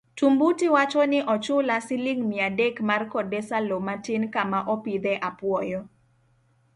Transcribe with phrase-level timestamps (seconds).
[0.15, 5.79] Tumbuti wacho ni ochula siling mia adek mar kodesa loo matin kama opidhe apuoyo